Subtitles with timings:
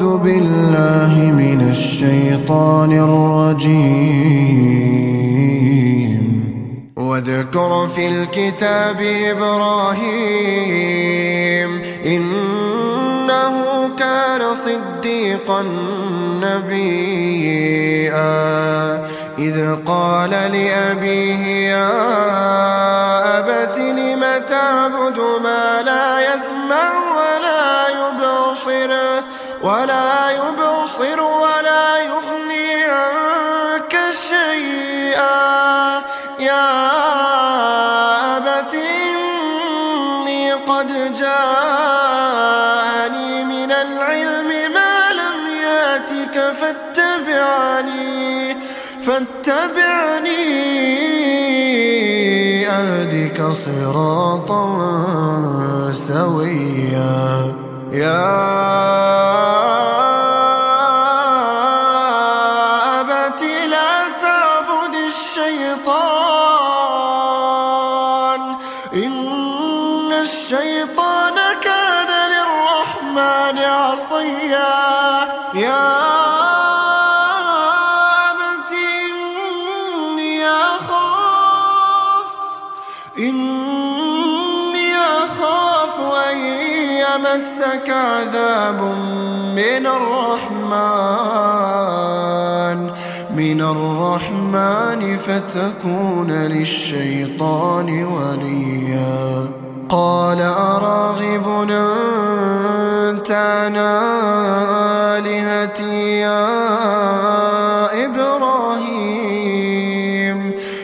[0.00, 3.80] أعوذ بالله من الشيطان الرجيم.
[6.96, 9.00] واذكر في الكتاب
[9.32, 10.20] إبراهيم
[12.06, 13.54] إنه
[13.98, 15.62] كان صديقا
[16.40, 17.80] نبيا.
[19.38, 21.90] إذ قال لأبيه يا
[23.38, 27.09] أبت لم تعبد ما لا يسمع
[29.62, 33.94] ولا يبصر ولا يغني عنك
[34.28, 35.40] شيئا.
[36.38, 36.70] يا
[38.36, 42.50] أبت إني قد جاءني
[43.44, 48.10] من العلم ما لم يأتك فاتبعني
[49.02, 50.46] فاتبعني
[52.68, 54.64] أهدك صراطا
[55.92, 57.54] سويا.
[57.92, 59.09] يا
[74.20, 75.88] عصيا يا
[78.30, 82.26] أبت إني أخاف
[83.18, 85.94] إني أخاف
[86.30, 88.80] أن يمسك عذاب
[89.56, 91.20] من الرحمن
[93.36, 99.69] من الرحمن فتكون للشيطان وليا.
[99.90, 101.66] قال أراغب
[103.10, 103.76] أنت عن
[105.16, 106.46] آلهتي يا
[108.04, 109.40] إبراهيم؟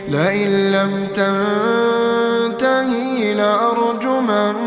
[0.08, 1.06] لئن لم
[2.50, 4.58] تنتهي لأرجمنك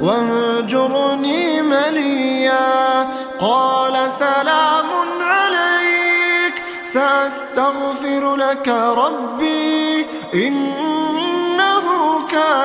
[0.00, 3.08] واهجرني مليا.
[3.40, 4.86] قال سلام
[5.20, 10.87] عليك سأستغفر لك ربي إنه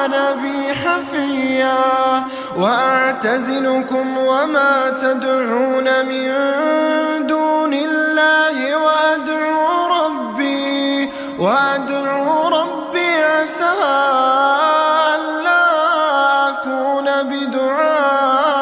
[0.04, 1.78] كان بي حفيا
[2.58, 6.32] وأعتزلكم وما تدعون من
[7.28, 11.10] دون الله وأدعو ربي
[11.40, 13.74] وأدعو ربي عسى
[15.16, 15.66] ألا
[16.50, 18.60] أكون بدعاء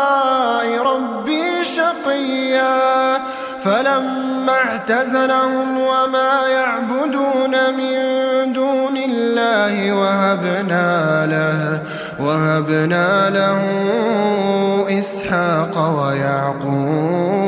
[0.78, 3.22] ربي شقيا
[3.64, 8.21] فلما اعتزلهم وما يعبدون من
[10.42, 11.82] وهبنا له
[12.20, 13.62] وهبنا له
[15.00, 17.42] إسحاق ويعقوب.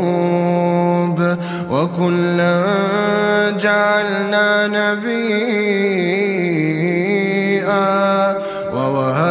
[1.70, 2.62] وكلا
[3.58, 5.64] جعلنا نبيا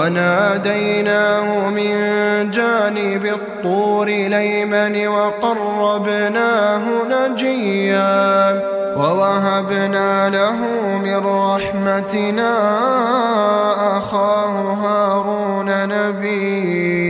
[0.00, 1.94] وناديناه من
[2.50, 8.62] جانب الطور ليمن وقربناه نجيا
[8.96, 10.58] ووهبنا له
[10.98, 12.52] من رحمتنا
[13.98, 17.09] أخاه هارون نبيا.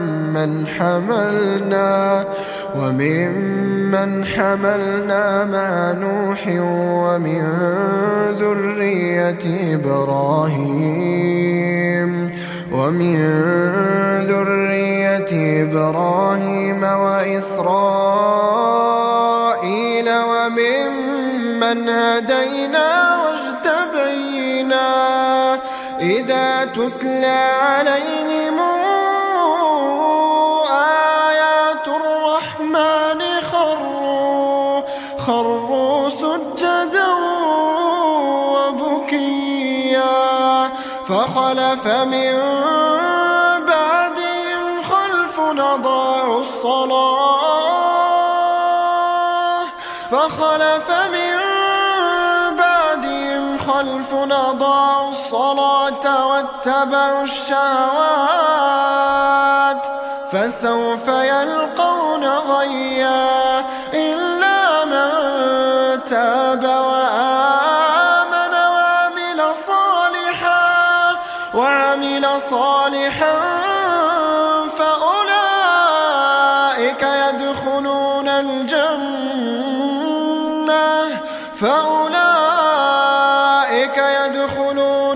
[0.41, 2.25] وممن حملنا
[2.75, 7.41] وممن حملنا مع نوح ومن
[8.39, 10.91] ذرية إبراهيم
[12.71, 13.17] ومن
[14.25, 15.31] ذرية
[15.63, 17.69] إبراهيم وإسرائيل
[20.09, 24.91] وممن هدينا واجتبينا
[26.01, 28.30] وإذا تتلى عليهم
[35.27, 37.07] خروا سجدا
[38.53, 40.01] وبكيا
[41.07, 42.39] فخلف من
[43.67, 47.71] بعدهم خلف أضاعوا الصلاة
[50.11, 51.41] فخلف من
[53.67, 58.31] خلف أضاعوا الصلاة واتبعوا الشهوات
[60.31, 61.60] فسوف يلقون
[71.53, 73.39] وعمل صالحا
[74.77, 75.43] فأولئك
[77.03, 79.31] يدخلون الجنة.
[81.55, 82.01] فأولئك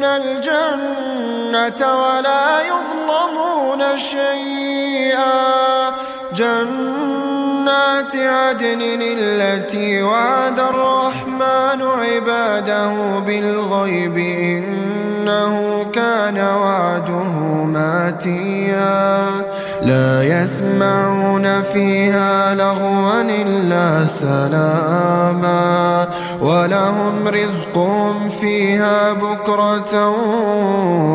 [0.03, 5.91] الجنة ولا يظلمون شيئا.
[6.33, 14.17] جنات عدن التي وعد الرحمن عباده بالغيب
[15.25, 19.25] إنه كان وعده ماتيا.
[19.81, 26.07] لا يسمعون فيها لغوا إلا سلاما.
[26.41, 30.09] ولهم رزقهم فيها بكرة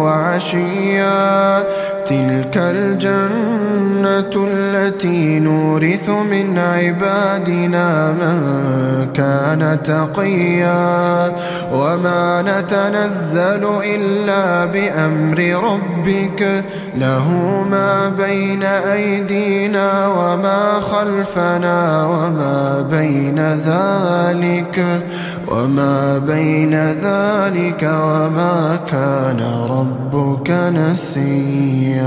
[0.04, 1.64] وعشيا.
[2.06, 8.89] تلك الجنة التي نورث من عبادنا من
[9.20, 11.32] كان تقيا
[11.72, 16.64] وما نتنزل إلا بأمر ربك
[16.96, 17.28] له
[17.70, 25.02] ما بين أيدينا وما خلفنا وما بين ذلك
[25.48, 29.40] وما بين ذلك وما كان
[29.70, 32.00] ربك نسيا